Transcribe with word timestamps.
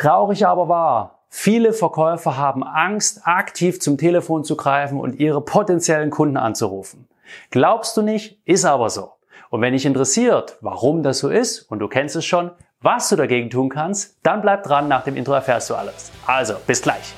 Traurig 0.00 0.46
aber 0.46 0.66
wahr. 0.70 1.18
Viele 1.28 1.74
Verkäufer 1.74 2.38
haben 2.38 2.64
Angst, 2.64 3.20
aktiv 3.24 3.82
zum 3.82 3.98
Telefon 3.98 4.44
zu 4.44 4.56
greifen 4.56 4.98
und 4.98 5.20
ihre 5.20 5.42
potenziellen 5.42 6.08
Kunden 6.08 6.38
anzurufen. 6.38 7.06
Glaubst 7.50 7.98
du 7.98 8.00
nicht? 8.00 8.40
Ist 8.46 8.64
aber 8.64 8.88
so. 8.88 9.12
Und 9.50 9.60
wenn 9.60 9.74
dich 9.74 9.84
interessiert, 9.84 10.56
warum 10.62 11.02
das 11.02 11.18
so 11.18 11.28
ist, 11.28 11.70
und 11.70 11.80
du 11.80 11.88
kennst 11.88 12.16
es 12.16 12.24
schon, 12.24 12.50
was 12.80 13.10
du 13.10 13.16
dagegen 13.16 13.50
tun 13.50 13.68
kannst, 13.68 14.16
dann 14.22 14.40
bleib 14.40 14.62
dran, 14.62 14.88
nach 14.88 15.04
dem 15.04 15.16
Intro 15.16 15.34
erfährst 15.34 15.68
du 15.68 15.74
alles. 15.74 16.10
Also, 16.26 16.54
bis 16.66 16.80
gleich. 16.80 17.12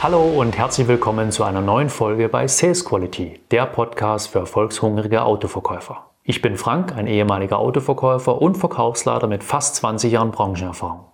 Hallo 0.00 0.22
und 0.22 0.56
herzlich 0.56 0.86
willkommen 0.86 1.32
zu 1.32 1.42
einer 1.42 1.62
neuen 1.62 1.88
Folge 1.88 2.28
bei 2.28 2.46
Sales 2.46 2.84
Quality, 2.84 3.40
der 3.50 3.66
Podcast 3.66 4.28
für 4.28 4.38
erfolgshungrige 4.38 5.24
Autoverkäufer. 5.24 6.11
Ich 6.24 6.40
bin 6.40 6.56
Frank, 6.56 6.94
ein 6.94 7.08
ehemaliger 7.08 7.58
Autoverkäufer 7.58 8.40
und 8.40 8.56
Verkaufsleiter 8.56 9.26
mit 9.26 9.42
fast 9.42 9.74
20 9.74 10.12
Jahren 10.12 10.30
Branchenerfahrung. 10.30 11.06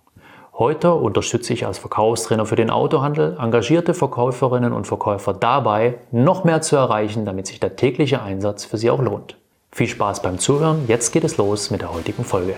Heute 0.53 0.93
unterstütze 0.93 1.51
ich 1.51 1.65
als 1.65 1.79
Verkaufstrainer 1.79 2.45
für 2.45 2.55
den 2.55 2.69
Autohandel 2.69 3.35
engagierte 3.39 3.95
Verkäuferinnen 3.95 4.71
und 4.71 4.85
Verkäufer 4.85 5.33
dabei, 5.33 5.97
noch 6.11 6.43
mehr 6.43 6.61
zu 6.61 6.75
erreichen, 6.75 7.25
damit 7.25 7.47
sich 7.47 7.59
der 7.59 7.75
tägliche 7.75 8.21
Einsatz 8.21 8.65
für 8.65 8.77
sie 8.77 8.91
auch 8.91 9.01
lohnt. 9.01 9.35
Viel 9.71 9.87
Spaß 9.87 10.21
beim 10.21 10.37
Zuhören, 10.37 10.83
jetzt 10.87 11.11
geht 11.11 11.23
es 11.23 11.37
los 11.37 11.71
mit 11.71 11.81
der 11.81 11.91
heutigen 11.91 12.23
Folge. 12.23 12.53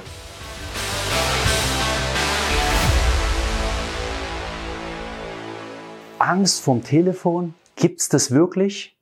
Angst 6.20 6.61
vorm 6.61 6.83
Telefon? 6.83 7.53
Gibt's 7.77 8.09
das 8.09 8.31
wirklich? 8.31 8.97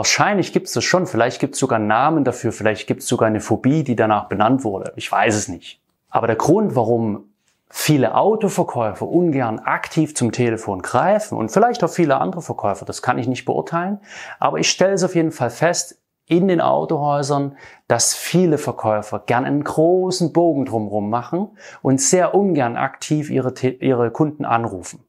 Wahrscheinlich 0.00 0.54
gibt 0.54 0.66
es 0.66 0.72
das 0.72 0.82
schon, 0.82 1.06
vielleicht 1.06 1.40
gibt 1.40 1.52
es 1.56 1.60
sogar 1.60 1.78
Namen 1.78 2.24
dafür, 2.24 2.52
vielleicht 2.52 2.86
gibt 2.86 3.02
es 3.02 3.06
sogar 3.06 3.26
eine 3.26 3.40
Phobie, 3.40 3.84
die 3.84 3.96
danach 3.96 4.30
benannt 4.30 4.64
wurde. 4.64 4.94
Ich 4.96 5.12
weiß 5.12 5.36
es 5.36 5.48
nicht. 5.48 5.78
Aber 6.08 6.26
der 6.26 6.36
Grund, 6.36 6.74
warum 6.74 7.24
viele 7.68 8.14
Autoverkäufer 8.14 9.06
ungern 9.06 9.58
aktiv 9.58 10.14
zum 10.14 10.32
Telefon 10.32 10.80
greifen 10.80 11.36
und 11.36 11.50
vielleicht 11.50 11.84
auch 11.84 11.90
viele 11.90 12.16
andere 12.16 12.40
Verkäufer, 12.40 12.86
das 12.86 13.02
kann 13.02 13.18
ich 13.18 13.28
nicht 13.28 13.44
beurteilen, 13.44 14.00
aber 14.38 14.56
ich 14.56 14.70
stelle 14.70 14.94
es 14.94 15.04
auf 15.04 15.14
jeden 15.14 15.32
Fall 15.32 15.50
fest 15.50 16.00
in 16.24 16.48
den 16.48 16.62
Autohäusern, 16.62 17.58
dass 17.86 18.14
viele 18.14 18.56
Verkäufer 18.56 19.18
gern 19.26 19.44
einen 19.44 19.64
großen 19.64 20.32
Bogen 20.32 20.64
drumherum 20.64 21.10
machen 21.10 21.50
und 21.82 22.00
sehr 22.00 22.34
ungern 22.34 22.78
aktiv 22.78 23.28
ihre, 23.28 23.52
ihre 23.60 24.10
Kunden 24.10 24.46
anrufen. 24.46 25.04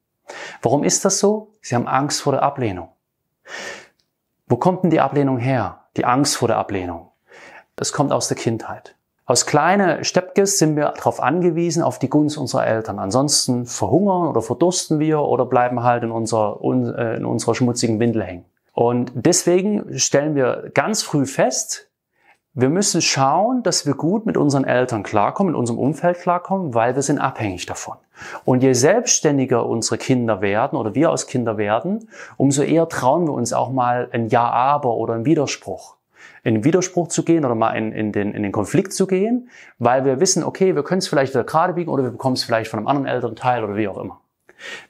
Warum 0.61 0.83
ist 0.83 1.05
das 1.05 1.20
so? 1.20 1.53
Sie 1.61 1.76
haben 1.76 1.88
Angst 1.88 2.22
vor 2.22 2.33
der 2.33 2.44
Ablehnung. 2.44 2.89
Wo 4.52 4.58
kommt 4.58 4.84
denn 4.84 4.90
die 4.90 5.00
Ablehnung 5.00 5.38
her? 5.38 5.86
Die 5.96 6.04
Angst 6.04 6.36
vor 6.36 6.50
der 6.50 6.58
Ablehnung. 6.58 7.08
Das 7.78 7.94
kommt 7.94 8.12
aus 8.12 8.28
der 8.28 8.36
Kindheit. 8.36 8.98
Aus 9.26 9.46
kleine 9.46 10.04
Steppkes 10.04 10.60
sind 10.60 10.76
wir 10.76 10.90
darauf 10.90 11.22
angewiesen, 11.22 11.82
auf 11.82 12.00
die 12.00 12.10
Gunst 12.10 12.38
unserer 12.38 12.68
Eltern. 12.68 13.00
Ansonsten 13.00 13.66
verhungern 13.66 14.28
oder 14.28 14.42
verdursten 14.42 15.00
wir 15.00 15.22
oder 15.22 15.46
bleiben 15.46 15.84
halt 15.84 16.04
in 16.04 16.12
unserer, 16.12 16.60
äh, 16.64 17.16
in 17.16 17.24
unserer 17.24 17.56
schmutzigen 17.56 18.02
Windel 18.02 18.26
hängen. 18.26 18.44
Und 18.74 19.14
deswegen 19.16 19.98
stellen 19.98 20.36
wir 20.36 20.70
ganz 20.74 21.02
früh 21.02 21.26
fest, 21.26 21.90
wir 22.54 22.68
müssen 22.68 23.02
schauen, 23.02 23.64
dass 23.64 23.86
wir 23.86 23.94
gut 23.94 24.26
mit 24.26 24.36
unseren 24.36 24.66
Eltern 24.66 25.04
klarkommen, 25.04 25.54
mit 25.54 25.60
unserem 25.60 25.80
Umfeld 25.80 26.20
klarkommen, 26.20 26.74
weil 26.74 26.96
wir 26.96 27.02
sind 27.02 27.18
abhängig 27.18 27.66
davon. 27.66 27.96
Und 28.44 28.62
je 28.62 28.74
selbstständiger 28.74 29.66
unsere 29.66 29.98
Kinder 29.98 30.42
werden 30.42 30.78
oder 30.78 30.94
wir 30.94 31.12
als 31.12 31.28
Kinder 31.28 31.58
werden, 31.58 32.10
umso 32.36 32.62
eher 32.62 32.90
trauen 32.90 33.26
wir 33.26 33.34
uns 33.34 33.54
auch 33.54 33.72
mal 33.72 34.10
ein 34.12 34.28
Ja-Aber 34.28 34.96
oder 34.96 35.14
ein 35.14 35.26
Widerspruch. 35.26 35.96
In 36.44 36.56
den 36.56 36.64
Widerspruch 36.66 37.08
zu 37.08 37.24
gehen 37.24 37.46
oder 37.46 37.56
mal 37.56 37.72
in, 37.72 37.94
in, 37.94 38.12
den, 38.12 38.34
in 38.34 38.44
den 38.44 38.52
Konflikt 38.52 38.94
zu 38.94 39.08
gehen, 39.08 39.50
weil 39.80 40.04
wir 40.04 40.20
wissen, 40.20 40.44
okay, 40.44 40.76
wir 40.76 40.84
können 40.84 41.00
es 41.00 41.08
vielleicht 41.08 41.34
wieder 41.34 41.46
gerade 41.46 41.74
biegen 41.74 41.90
oder 41.90 42.04
wir 42.04 42.12
bekommen 42.12 42.34
es 42.34 42.44
vielleicht 42.44 42.70
von 42.70 42.80
einem 42.80 42.88
anderen 42.88 43.08
Elternteil 43.08 43.64
oder 43.64 43.78
wie 43.78 43.88
auch 43.88 43.98
immer. 43.98 44.20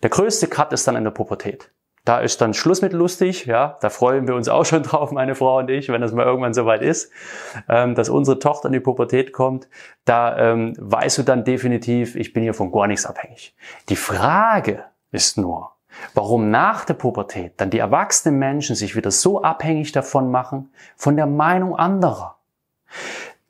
Der 0.01 0.09
größte 0.09 0.47
Cut 0.47 0.73
ist 0.73 0.87
dann 0.87 0.95
in 0.95 1.03
der 1.03 1.11
Pubertät. 1.11 1.69
Da 2.03 2.19
ist 2.19 2.41
dann 2.41 2.55
Schluss 2.55 2.81
mit 2.81 2.93
lustig, 2.93 3.45
ja. 3.45 3.77
Da 3.81 3.89
freuen 3.89 4.27
wir 4.27 4.35
uns 4.35 4.49
auch 4.49 4.65
schon 4.65 4.83
drauf, 4.83 5.11
meine 5.11 5.35
Frau 5.35 5.59
und 5.59 5.69
ich, 5.69 5.89
wenn 5.89 6.01
das 6.01 6.13
mal 6.13 6.25
irgendwann 6.25 6.53
soweit 6.53 6.81
ist, 6.81 7.11
ähm, 7.69 7.93
dass 7.95 8.09
unsere 8.09 8.39
Tochter 8.39 8.67
in 8.67 8.73
die 8.73 8.79
Pubertät 8.79 9.33
kommt. 9.33 9.69
Da 10.05 10.37
ähm, 10.37 10.73
weißt 10.79 11.19
du 11.19 11.23
dann 11.23 11.43
definitiv, 11.43 12.15
ich 12.15 12.33
bin 12.33 12.43
hier 12.43 12.53
von 12.53 12.71
gar 12.71 12.87
nichts 12.87 13.05
abhängig. 13.05 13.55
Die 13.89 13.95
Frage 13.95 14.83
ist 15.11 15.37
nur, 15.37 15.71
warum 16.15 16.49
nach 16.49 16.85
der 16.85 16.95
Pubertät 16.95 17.53
dann 17.57 17.69
die 17.69 17.79
erwachsenen 17.79 18.39
Menschen 18.39 18.75
sich 18.75 18.95
wieder 18.95 19.11
so 19.11 19.43
abhängig 19.43 19.91
davon 19.91 20.31
machen, 20.31 20.71
von 20.95 21.15
der 21.15 21.27
Meinung 21.27 21.75
anderer. 21.75 22.37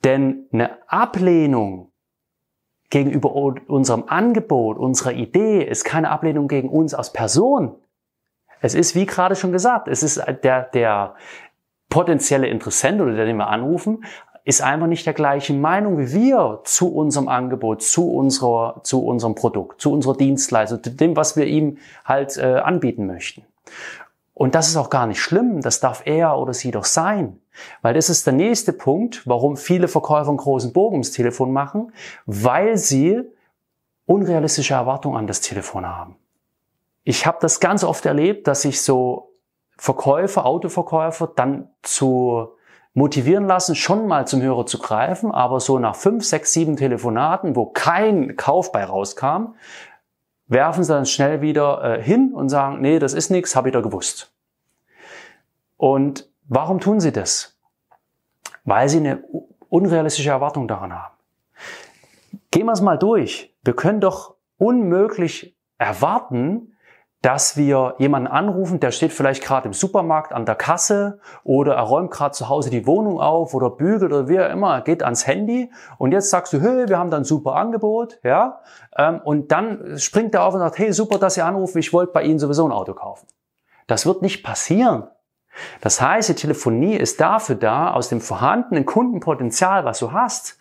Denn 0.03 0.47
eine 0.51 0.77
Ablehnung 0.91 1.91
gegenüber 2.89 3.33
unserem 3.33 4.03
Angebot, 4.07 4.77
unserer 4.77 5.13
Idee 5.13 5.63
ist 5.63 5.85
keine 5.85 6.09
Ablehnung 6.09 6.49
gegen 6.49 6.67
uns 6.67 6.93
als 6.93 7.13
Person, 7.13 7.75
es 8.61 8.75
ist, 8.75 8.95
wie 8.95 9.05
gerade 9.05 9.35
schon 9.35 9.51
gesagt, 9.51 9.87
es 9.87 10.03
ist 10.03 10.21
der, 10.43 10.63
der 10.63 11.15
potenzielle 11.89 12.47
Interessent 12.47 13.01
oder 13.01 13.13
der, 13.13 13.25
den 13.25 13.37
wir 13.37 13.47
anrufen, 13.47 14.05
ist 14.43 14.61
einfach 14.61 14.87
nicht 14.87 15.05
der 15.05 15.13
gleichen 15.13 15.61
Meinung 15.61 15.97
wie 15.99 16.13
wir 16.13 16.61
zu 16.63 16.93
unserem 16.93 17.27
Angebot, 17.27 17.83
zu 17.83 18.11
unserer, 18.11 18.81
zu 18.83 19.05
unserem 19.05 19.35
Produkt, 19.35 19.81
zu 19.81 19.91
unserer 19.91 20.15
Dienstleistung, 20.15 20.83
zu 20.83 20.91
dem, 20.91 21.15
was 21.15 21.35
wir 21.35 21.45
ihm 21.45 21.77
halt 22.05 22.37
äh, 22.37 22.55
anbieten 22.55 23.05
möchten. 23.05 23.43
Und 24.33 24.55
das 24.55 24.69
ist 24.69 24.77
auch 24.77 24.89
gar 24.89 25.05
nicht 25.05 25.21
schlimm, 25.21 25.61
das 25.61 25.79
darf 25.79 26.03
er 26.05 26.37
oder 26.37 26.53
sie 26.53 26.71
doch 26.71 26.85
sein. 26.85 27.39
Weil 27.83 27.93
das 27.93 28.09
ist 28.09 28.25
der 28.25 28.33
nächste 28.33 28.73
Punkt, 28.73 29.27
warum 29.27 29.57
viele 29.57 29.87
Verkäufer 29.87 30.29
einen 30.29 30.37
großen 30.37 30.73
Bogen 30.73 30.95
ums 30.95 31.11
Telefon 31.11 31.51
machen, 31.51 31.91
weil 32.25 32.77
sie 32.77 33.21
unrealistische 34.07 34.73
Erwartungen 34.73 35.17
an 35.17 35.27
das 35.27 35.41
Telefon 35.41 35.85
haben 35.85 36.15
ich 37.03 37.25
habe 37.25 37.37
das 37.41 37.59
ganz 37.59 37.83
oft 37.83 38.05
erlebt, 38.05 38.47
dass 38.47 38.61
sich 38.61 38.81
so 38.81 39.33
Verkäufer, 39.77 40.45
Autoverkäufer 40.45 41.31
dann 41.35 41.69
zu 41.81 42.55
motivieren 42.93 43.47
lassen, 43.47 43.75
schon 43.75 44.07
mal 44.07 44.27
zum 44.27 44.41
Hörer 44.41 44.65
zu 44.65 44.77
greifen, 44.77 45.31
aber 45.31 45.59
so 45.59 45.79
nach 45.79 45.95
fünf, 45.95 46.25
sechs, 46.25 46.53
sieben 46.53 46.75
Telefonaten, 46.75 47.55
wo 47.55 47.65
kein 47.65 48.35
Kauf 48.35 48.71
bei 48.71 48.83
rauskam, 48.83 49.55
werfen 50.47 50.83
sie 50.83 50.93
dann 50.93 51.05
schnell 51.05 51.41
wieder 51.41 51.83
äh, 51.83 52.03
hin 52.03 52.33
und 52.33 52.49
sagen, 52.49 52.81
nee, 52.81 52.99
das 52.99 53.13
ist 53.13 53.31
nichts, 53.31 53.55
habe 53.55 53.69
ich 53.69 53.73
doch 53.73 53.81
gewusst. 53.81 54.33
Und 55.77 56.29
warum 56.47 56.79
tun 56.79 56.99
sie 56.99 57.13
das? 57.13 57.57
Weil 58.65 58.89
sie 58.89 58.97
eine 58.97 59.23
unrealistische 59.69 60.29
Erwartung 60.29 60.67
daran 60.67 60.93
haben. 60.93 61.15
Gehen 62.51 62.65
wir 62.65 62.73
es 62.73 62.81
mal 62.81 62.97
durch. 62.97 63.55
Wir 63.63 63.73
können 63.73 64.01
doch 64.01 64.35
unmöglich 64.57 65.55
erwarten, 65.77 66.70
dass 67.21 67.55
wir 67.55 67.95
jemanden 67.99 68.27
anrufen, 68.27 68.79
der 68.79 68.91
steht 68.91 69.13
vielleicht 69.13 69.43
gerade 69.43 69.67
im 69.67 69.73
Supermarkt 69.73 70.33
an 70.33 70.45
der 70.45 70.55
Kasse 70.55 71.19
oder 71.43 71.75
er 71.75 71.83
räumt 71.83 72.09
gerade 72.09 72.31
zu 72.31 72.49
Hause 72.49 72.71
die 72.71 72.87
Wohnung 72.87 73.19
auf 73.19 73.53
oder 73.53 73.69
bügelt 73.69 74.11
oder 74.11 74.27
wie 74.27 74.39
auch 74.39 74.49
immer, 74.49 74.75
er 74.75 74.81
geht 74.81 75.03
ans 75.03 75.27
Handy 75.27 75.71
und 75.99 76.13
jetzt 76.13 76.31
sagst 76.31 76.51
du, 76.53 76.59
hey, 76.59 76.89
wir 76.89 76.97
haben 76.97 77.11
da 77.11 77.17
ein 77.17 77.23
super 77.23 77.55
Angebot, 77.55 78.19
ja, 78.23 78.61
ähm, 78.97 79.21
und 79.23 79.51
dann 79.51 79.99
springt 79.99 80.33
er 80.33 80.43
auf 80.43 80.55
und 80.55 80.61
sagt, 80.61 80.79
hey, 80.79 80.91
super, 80.93 81.19
dass 81.19 81.35
Sie 81.35 81.41
anrufen, 81.41 81.77
ich 81.77 81.93
wollte 81.93 82.11
bei 82.11 82.23
Ihnen 82.23 82.39
sowieso 82.39 82.65
ein 82.65 82.71
Auto 82.71 82.93
kaufen. 82.93 83.27
Das 83.85 84.05
wird 84.05 84.21
nicht 84.21 84.43
passieren. 84.43 85.07
Das 85.81 86.01
heißt, 86.01 86.29
die 86.29 86.35
Telefonie 86.35 86.95
ist 86.95 87.19
dafür 87.19 87.55
da, 87.55 87.91
aus 87.91 88.09
dem 88.09 88.21
vorhandenen 88.21 88.85
Kundenpotenzial, 88.85 89.85
was 89.85 89.99
du 89.99 90.11
hast, 90.11 90.57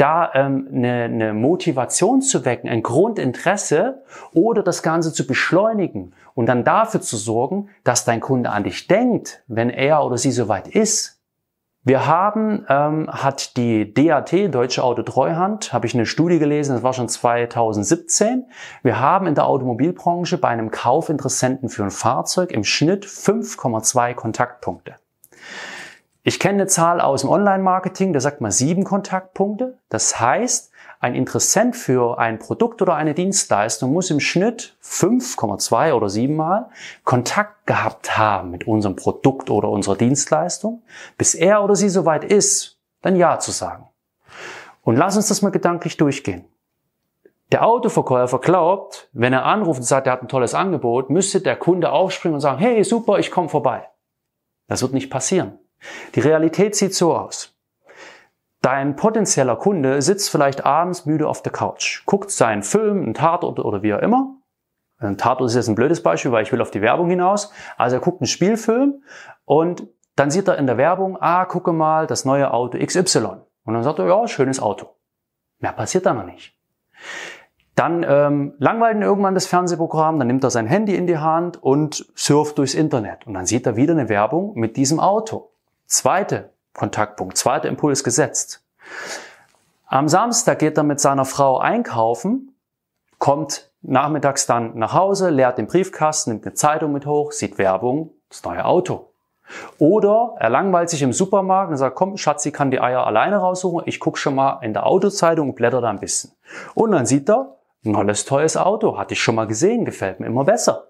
da 0.00 0.30
ähm, 0.34 0.68
eine, 0.72 1.04
eine 1.04 1.34
Motivation 1.34 2.22
zu 2.22 2.44
wecken, 2.44 2.68
ein 2.68 2.82
Grundinteresse 2.82 4.02
oder 4.32 4.62
das 4.62 4.82
Ganze 4.82 5.12
zu 5.12 5.26
beschleunigen 5.26 6.14
und 6.34 6.46
dann 6.46 6.64
dafür 6.64 7.00
zu 7.00 7.16
sorgen, 7.16 7.68
dass 7.84 8.04
dein 8.04 8.20
Kunde 8.20 8.50
an 8.50 8.64
dich 8.64 8.86
denkt, 8.86 9.42
wenn 9.46 9.68
er 9.68 10.04
oder 10.04 10.16
sie 10.16 10.32
soweit 10.32 10.68
ist. 10.68 11.20
Wir 11.82 12.06
haben, 12.06 12.66
ähm, 12.68 13.08
hat 13.10 13.56
die 13.56 13.94
DAT, 13.94 14.54
Deutsche 14.54 14.84
Autotreuhand, 14.84 15.72
habe 15.72 15.86
ich 15.86 15.94
eine 15.94 16.04
Studie 16.04 16.38
gelesen, 16.38 16.74
das 16.74 16.82
war 16.82 16.92
schon 16.92 17.08
2017. 17.08 18.46
Wir 18.82 19.00
haben 19.00 19.26
in 19.26 19.34
der 19.34 19.46
Automobilbranche 19.46 20.36
bei 20.36 20.48
einem 20.48 20.70
Kaufinteressenten 20.70 21.70
für 21.70 21.82
ein 21.82 21.90
Fahrzeug 21.90 22.52
im 22.52 22.64
Schnitt 22.64 23.06
5,2 23.06 24.14
Kontaktpunkte. 24.14 24.96
Ich 26.22 26.38
kenne 26.38 26.54
eine 26.54 26.66
Zahl 26.66 27.00
aus 27.00 27.22
dem 27.22 27.30
Online-Marketing, 27.30 28.12
da 28.12 28.20
sagt 28.20 28.42
man 28.42 28.50
sieben 28.50 28.84
Kontaktpunkte. 28.84 29.78
Das 29.88 30.20
heißt, 30.20 30.70
ein 31.00 31.14
Interessent 31.14 31.76
für 31.76 32.18
ein 32.18 32.38
Produkt 32.38 32.82
oder 32.82 32.94
eine 32.94 33.14
Dienstleistung 33.14 33.94
muss 33.94 34.10
im 34.10 34.20
Schnitt 34.20 34.76
5,2 34.82 35.94
oder 35.94 36.10
7 36.10 36.36
Mal 36.36 36.68
Kontakt 37.04 37.66
gehabt 37.66 38.18
haben 38.18 38.50
mit 38.50 38.66
unserem 38.66 38.96
Produkt 38.96 39.48
oder 39.48 39.70
unserer 39.70 39.96
Dienstleistung, 39.96 40.82
bis 41.16 41.34
er 41.34 41.64
oder 41.64 41.74
sie 41.74 41.88
soweit 41.88 42.24
ist, 42.24 42.78
dann 43.00 43.16
Ja 43.16 43.38
zu 43.38 43.50
sagen. 43.50 43.88
Und 44.82 44.96
lass 44.96 45.16
uns 45.16 45.28
das 45.28 45.40
mal 45.40 45.50
gedanklich 45.50 45.96
durchgehen. 45.96 46.44
Der 47.50 47.64
Autoverkäufer 47.64 48.40
glaubt, 48.40 49.08
wenn 49.12 49.32
er 49.32 49.46
anruft 49.46 49.80
und 49.80 49.86
sagt, 49.86 50.06
er 50.06 50.12
hat 50.12 50.22
ein 50.22 50.28
tolles 50.28 50.52
Angebot, 50.52 51.08
müsste 51.08 51.40
der 51.40 51.56
Kunde 51.56 51.92
aufspringen 51.92 52.34
und 52.34 52.40
sagen, 52.40 52.58
hey, 52.58 52.84
super, 52.84 53.18
ich 53.18 53.30
komme 53.30 53.48
vorbei. 53.48 53.88
Das 54.68 54.82
wird 54.82 54.92
nicht 54.92 55.10
passieren. 55.10 55.58
Die 56.14 56.20
Realität 56.20 56.74
sieht 56.74 56.94
so 56.94 57.16
aus. 57.16 57.56
Dein 58.62 58.94
potenzieller 58.96 59.56
Kunde 59.56 60.02
sitzt 60.02 60.30
vielleicht 60.30 60.66
abends 60.66 61.06
müde 61.06 61.26
auf 61.26 61.42
der 61.42 61.52
Couch, 61.52 62.04
guckt 62.04 62.30
seinen 62.30 62.62
Film, 62.62 63.02
einen 63.02 63.14
Tatort 63.14 63.58
oder 63.58 63.82
wie 63.82 63.94
auch 63.94 64.00
immer. 64.00 64.36
Ein 64.98 65.16
Tatort 65.16 65.48
ist 65.48 65.56
jetzt 65.56 65.68
ein 65.68 65.74
blödes 65.74 66.02
Beispiel, 66.02 66.30
weil 66.30 66.42
ich 66.42 66.52
will 66.52 66.60
auf 66.60 66.70
die 66.70 66.82
Werbung 66.82 67.08
hinaus. 67.08 67.52
Also 67.78 67.96
er 67.96 68.00
guckt 68.00 68.20
einen 68.20 68.26
Spielfilm 68.26 69.02
und 69.46 69.86
dann 70.14 70.30
sieht 70.30 70.46
er 70.46 70.58
in 70.58 70.66
der 70.66 70.76
Werbung, 70.76 71.16
ah, 71.20 71.46
gucke 71.46 71.72
mal, 71.72 72.06
das 72.06 72.26
neue 72.26 72.52
Auto 72.52 72.78
XY. 72.78 73.38
Und 73.64 73.74
dann 73.74 73.82
sagt 73.82 73.98
er, 73.98 74.06
ja, 74.06 74.28
schönes 74.28 74.60
Auto. 74.60 74.88
Mehr 75.58 75.72
passiert 75.72 76.04
da 76.04 76.12
noch 76.12 76.24
nicht. 76.26 76.54
Dann 77.74 78.04
ähm, 78.06 78.54
langweilt 78.58 78.96
ihn 78.96 79.02
irgendwann 79.02 79.32
das 79.32 79.46
Fernsehprogramm, 79.46 80.18
dann 80.18 80.26
nimmt 80.26 80.44
er 80.44 80.50
sein 80.50 80.66
Handy 80.66 80.94
in 80.96 81.06
die 81.06 81.16
Hand 81.16 81.62
und 81.62 82.12
surft 82.14 82.58
durchs 82.58 82.74
Internet. 82.74 83.26
Und 83.26 83.32
dann 83.32 83.46
sieht 83.46 83.64
er 83.66 83.76
wieder 83.76 83.92
eine 83.92 84.10
Werbung 84.10 84.52
mit 84.54 84.76
diesem 84.76 85.00
Auto. 85.00 85.49
Zweite 85.90 86.50
Kontaktpunkt, 86.72 87.36
zweiter 87.36 87.68
Impuls 87.68 88.04
gesetzt. 88.04 88.64
Am 89.86 90.08
Samstag 90.08 90.60
geht 90.60 90.78
er 90.78 90.84
mit 90.84 91.00
seiner 91.00 91.24
Frau 91.24 91.58
einkaufen, 91.58 92.54
kommt 93.18 93.72
nachmittags 93.82 94.46
dann 94.46 94.78
nach 94.78 94.94
Hause, 94.94 95.30
leert 95.30 95.58
den 95.58 95.66
Briefkasten, 95.66 96.30
nimmt 96.30 96.46
eine 96.46 96.54
Zeitung 96.54 96.92
mit 96.92 97.06
hoch, 97.06 97.32
sieht 97.32 97.58
Werbung, 97.58 98.12
das 98.28 98.44
neue 98.44 98.64
Auto. 98.64 99.10
Oder 99.80 100.36
er 100.38 100.48
langweilt 100.48 100.90
sich 100.90 101.02
im 101.02 101.12
Supermarkt 101.12 101.72
und 101.72 101.76
sagt, 101.76 101.96
komm, 101.96 102.16
Schatzi 102.16 102.52
kann 102.52 102.70
die 102.70 102.80
Eier 102.80 103.04
alleine 103.04 103.38
raussuchen, 103.38 103.82
ich 103.86 103.98
gucke 103.98 104.16
schon 104.16 104.36
mal 104.36 104.60
in 104.62 104.72
der 104.72 104.86
Autozeitung 104.86 105.48
und 105.50 105.54
blätter 105.56 105.80
da 105.80 105.90
ein 105.90 105.98
bisschen. 105.98 106.30
Und 106.74 106.92
dann 106.92 107.04
sieht 107.04 107.28
er, 107.28 107.56
ein 107.84 107.94
tolles, 107.94 108.56
Auto, 108.56 108.96
hatte 108.96 109.14
ich 109.14 109.22
schon 109.22 109.34
mal 109.34 109.48
gesehen, 109.48 109.84
gefällt 109.84 110.20
mir 110.20 110.26
immer 110.26 110.44
besser. 110.44 110.89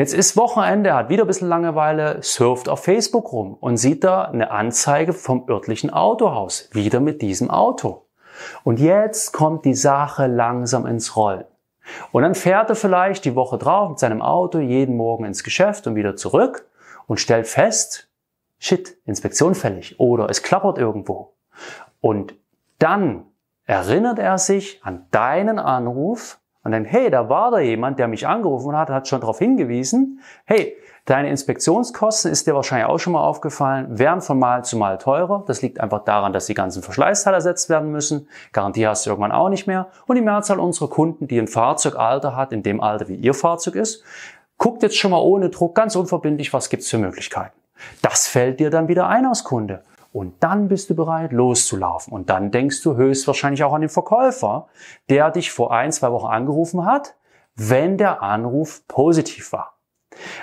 Jetzt 0.00 0.14
ist 0.14 0.38
Wochenende, 0.38 0.94
hat 0.94 1.10
wieder 1.10 1.24
ein 1.24 1.26
bisschen 1.26 1.50
Langeweile, 1.50 2.22
surft 2.22 2.70
auf 2.70 2.84
Facebook 2.84 3.34
rum 3.34 3.52
und 3.60 3.76
sieht 3.76 4.02
da 4.02 4.22
eine 4.22 4.50
Anzeige 4.50 5.12
vom 5.12 5.46
örtlichen 5.46 5.90
Autohaus, 5.90 6.70
wieder 6.72 7.00
mit 7.00 7.20
diesem 7.20 7.50
Auto. 7.50 8.06
Und 8.64 8.80
jetzt 8.80 9.34
kommt 9.34 9.66
die 9.66 9.74
Sache 9.74 10.26
langsam 10.26 10.86
ins 10.86 11.16
Rollen. 11.16 11.44
Und 12.12 12.22
dann 12.22 12.34
fährt 12.34 12.70
er 12.70 12.76
vielleicht 12.76 13.26
die 13.26 13.34
Woche 13.34 13.58
drauf 13.58 13.90
mit 13.90 13.98
seinem 13.98 14.22
Auto 14.22 14.58
jeden 14.58 14.96
Morgen 14.96 15.26
ins 15.26 15.44
Geschäft 15.44 15.86
und 15.86 15.96
wieder 15.96 16.16
zurück 16.16 16.66
und 17.06 17.20
stellt 17.20 17.46
fest, 17.46 18.08
shit, 18.58 18.96
Inspektion 19.04 19.54
fällig 19.54 20.00
oder 20.00 20.30
es 20.30 20.42
klappert 20.42 20.78
irgendwo. 20.78 21.34
Und 22.00 22.34
dann 22.78 23.26
erinnert 23.66 24.18
er 24.18 24.38
sich 24.38 24.80
an 24.82 25.04
deinen 25.10 25.58
Anruf 25.58 26.39
und 26.62 26.72
dann, 26.72 26.84
hey, 26.84 27.10
da 27.10 27.28
war 27.28 27.50
da 27.50 27.58
jemand, 27.58 27.98
der 27.98 28.08
mich 28.08 28.26
angerufen 28.26 28.76
hat, 28.76 28.90
hat 28.90 29.08
schon 29.08 29.20
darauf 29.20 29.38
hingewiesen, 29.38 30.20
hey, 30.44 30.76
deine 31.06 31.30
Inspektionskosten 31.30 32.30
ist 32.30 32.46
dir 32.46 32.54
wahrscheinlich 32.54 32.88
auch 32.88 32.98
schon 32.98 33.14
mal 33.14 33.24
aufgefallen, 33.24 33.98
werden 33.98 34.20
von 34.20 34.38
Mal 34.38 34.64
zu 34.64 34.76
Mal 34.76 34.98
teurer. 34.98 35.44
Das 35.46 35.62
liegt 35.62 35.80
einfach 35.80 36.04
daran, 36.04 36.32
dass 36.32 36.46
die 36.46 36.54
ganzen 36.54 36.82
Verschleißteile 36.82 37.36
ersetzt 37.36 37.70
werden 37.70 37.90
müssen. 37.90 38.28
Garantie 38.52 38.86
hast 38.86 39.06
du 39.06 39.10
irgendwann 39.10 39.32
auch 39.32 39.48
nicht 39.48 39.66
mehr. 39.66 39.88
Und 40.06 40.16
die 40.16 40.22
Mehrzahl 40.22 40.58
unserer 40.58 40.90
Kunden, 40.90 41.26
die 41.28 41.38
ein 41.38 41.48
Fahrzeugalter 41.48 42.36
hat, 42.36 42.52
in 42.52 42.62
dem 42.62 42.80
Alter 42.80 43.08
wie 43.08 43.16
ihr 43.16 43.34
Fahrzeug 43.34 43.74
ist, 43.76 44.04
Guckt 44.60 44.82
jetzt 44.82 44.98
schon 44.98 45.10
mal 45.10 45.22
ohne 45.22 45.48
Druck, 45.48 45.74
ganz 45.74 45.96
unverbindlich, 45.96 46.52
was 46.52 46.68
gibt's 46.68 46.90
für 46.90 46.98
Möglichkeiten. 46.98 47.58
Das 48.02 48.26
fällt 48.26 48.60
dir 48.60 48.68
dann 48.68 48.88
wieder 48.88 49.08
ein 49.08 49.24
als 49.24 49.42
Kunde. 49.42 49.82
Und 50.12 50.42
dann 50.42 50.68
bist 50.68 50.90
du 50.90 50.96
bereit, 50.96 51.32
loszulaufen. 51.32 52.12
Und 52.12 52.30
dann 52.30 52.50
denkst 52.50 52.82
du 52.82 52.96
höchstwahrscheinlich 52.96 53.62
auch 53.62 53.72
an 53.72 53.82
den 53.82 53.90
Verkäufer, 53.90 54.68
der 55.08 55.30
dich 55.30 55.52
vor 55.52 55.72
ein, 55.72 55.92
zwei 55.92 56.10
Wochen 56.10 56.26
angerufen 56.26 56.84
hat, 56.84 57.14
wenn 57.54 57.96
der 57.96 58.22
Anruf 58.22 58.86
positiv 58.88 59.52
war. 59.52 59.78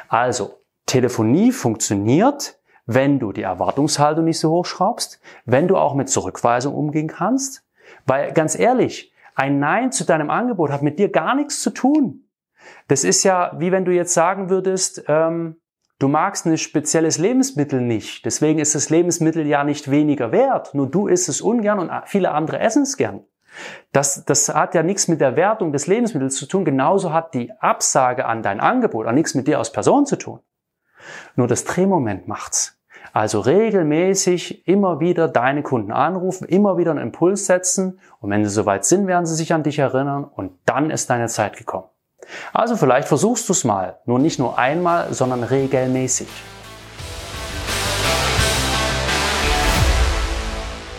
Also, 0.07 0.61
Telefonie 0.85 1.51
funktioniert, 1.51 2.59
wenn 2.85 3.19
du 3.19 3.33
die 3.33 3.41
Erwartungshaltung 3.41 4.23
nicht 4.23 4.39
so 4.39 4.51
hochschraubst, 4.51 5.19
wenn 5.45 5.67
du 5.67 5.75
auch 5.75 5.93
mit 5.93 6.09
Zurückweisung 6.09 6.73
umgehen 6.73 7.07
kannst. 7.07 7.65
Weil 8.05 8.31
ganz 8.31 8.57
ehrlich, 8.57 9.13
ein 9.35 9.59
Nein 9.59 9.91
zu 9.91 10.05
deinem 10.05 10.29
Angebot 10.29 10.71
hat 10.71 10.81
mit 10.81 10.97
dir 10.97 11.09
gar 11.09 11.35
nichts 11.35 11.61
zu 11.61 11.71
tun. 11.71 12.23
Das 12.87 13.03
ist 13.03 13.23
ja, 13.23 13.51
wie 13.57 13.71
wenn 13.71 13.85
du 13.85 13.91
jetzt 13.91 14.13
sagen 14.13 14.49
würdest, 14.49 15.03
ähm, 15.07 15.57
du 15.99 16.07
magst 16.07 16.45
ein 16.45 16.57
spezielles 16.57 17.17
Lebensmittel 17.17 17.81
nicht. 17.81 18.25
Deswegen 18.25 18.59
ist 18.59 18.75
das 18.75 18.89
Lebensmittel 18.89 19.45
ja 19.45 19.63
nicht 19.63 19.89
weniger 19.89 20.31
wert. 20.31 20.73
Nur 20.73 20.89
du 20.89 21.07
isst 21.07 21.29
es 21.29 21.41
ungern 21.41 21.79
und 21.79 21.91
viele 22.05 22.31
andere 22.31 22.59
essen 22.59 22.83
es 22.83 22.97
gern. 22.97 23.23
Das, 23.91 24.25
das 24.25 24.49
hat 24.49 24.75
ja 24.75 24.83
nichts 24.83 25.07
mit 25.07 25.21
der 25.21 25.35
Wertung 25.35 25.71
des 25.71 25.87
Lebensmittels 25.87 26.35
zu 26.35 26.45
tun. 26.45 26.65
Genauso 26.65 27.13
hat 27.13 27.33
die 27.33 27.51
Absage 27.59 28.25
an 28.25 28.43
dein 28.43 28.59
Angebot 28.59 29.07
auch 29.07 29.11
nichts 29.11 29.33
mit 29.33 29.47
dir 29.47 29.57
als 29.57 29.71
Person 29.71 30.05
zu 30.05 30.17
tun. 30.17 30.39
Nur 31.35 31.47
das 31.47 31.63
Drehmoment 31.63 32.27
macht's. 32.27 32.77
Also 33.13 33.39
regelmäßig 33.39 34.67
immer 34.67 34.99
wieder 34.99 35.27
deine 35.27 35.63
Kunden 35.63 35.91
anrufen, 35.91 36.47
immer 36.47 36.77
wieder 36.77 36.91
einen 36.91 37.01
Impuls 37.01 37.45
setzen 37.45 37.99
und 38.19 38.29
wenn 38.29 38.43
sie 38.43 38.51
soweit 38.51 38.85
sind, 38.85 39.07
werden 39.07 39.25
sie 39.25 39.35
sich 39.35 39.53
an 39.53 39.63
dich 39.63 39.79
erinnern 39.79 40.23
und 40.25 40.51
dann 40.65 40.91
ist 40.91 41.09
deine 41.09 41.27
Zeit 41.27 41.57
gekommen. 41.57 41.87
Also 42.53 42.75
vielleicht 42.75 43.07
versuchst 43.07 43.47
du 43.49 43.53
es 43.53 43.63
mal, 43.63 43.99
nur 44.05 44.19
nicht 44.19 44.39
nur 44.39 44.57
einmal, 44.57 45.13
sondern 45.13 45.43
regelmäßig. 45.43 46.27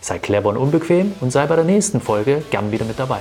Sei 0.00 0.18
clever 0.18 0.50
und 0.50 0.58
unbequem 0.58 1.14
und 1.20 1.32
sei 1.32 1.46
bei 1.46 1.56
der 1.56 1.64
nächsten 1.64 2.00
Folge 2.00 2.42
gern 2.50 2.70
wieder 2.70 2.84
mit 2.84 2.98
dabei. 2.98 3.20